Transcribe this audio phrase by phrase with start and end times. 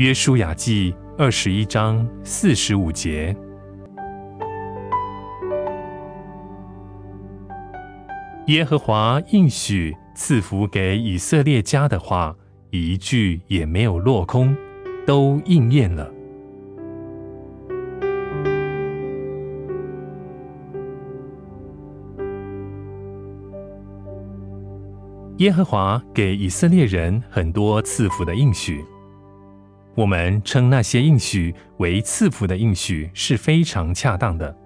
[0.00, 3.36] 约书亚记二十一章四十五节。
[8.46, 12.34] 耶和华应许赐福给以色列家的话，
[12.70, 14.56] 一句也没有落空，
[15.06, 16.10] 都应验了。
[25.36, 28.82] 耶和华给以色列人很多赐福的应许，
[30.00, 34.56] 我们称那些应许为赐福的应许是非常恰当的。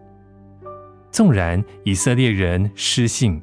[1.10, 3.42] 纵然以色列人失信。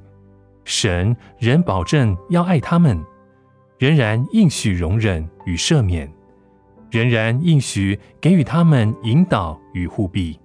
[0.63, 2.97] 神仍保证要爱他们，
[3.77, 6.09] 仍然应许容忍与赦免，
[6.89, 10.39] 仍然应许给予他们引导与护庇，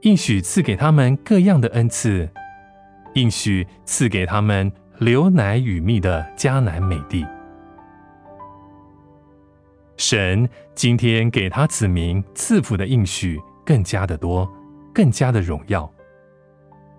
[0.00, 2.26] 应许赐给他们各样的恩赐，
[3.12, 7.26] 应许赐给他们流奶与蜜的迦南美地。
[10.02, 14.52] 神今天给他子民赐福的应许更加的多，
[14.92, 15.88] 更加的荣耀。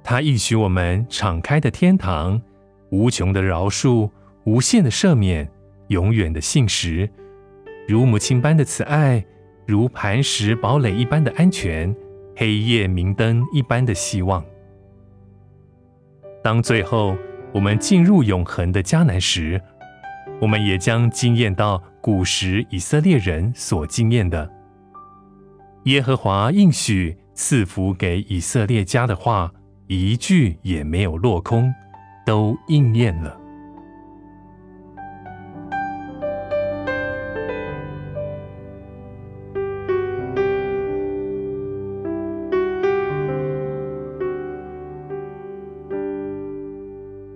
[0.02, 2.42] 他应许我们敞开的天堂，
[2.92, 4.10] 无穷的饶恕，
[4.46, 5.52] 无限的赦免，
[5.90, 7.10] 永远的信实，
[7.90, 9.26] 如母亲般的慈爱，
[9.68, 11.94] 如磐石堡垒一般的安全，
[12.38, 14.42] 黑夜明灯一般的希望。
[16.42, 17.18] 当最后
[17.54, 19.62] 我们进入永恒的迦南时，
[20.40, 24.52] 我们也将惊艳到古时以色列人所经验的。
[25.86, 29.50] 耶和华应许赐福给以色列家的话。
[29.88, 31.72] 一句也没有落空，
[32.26, 33.38] 都应验了。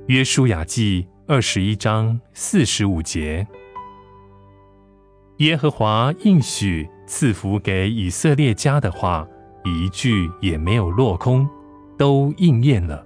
[0.07, 3.45] 约书亚记二十一章四十五节：
[5.37, 9.27] 耶和华应许赐福给以色列家的话，
[9.63, 11.47] 一句也没有落空。
[11.97, 13.03] 都应验了。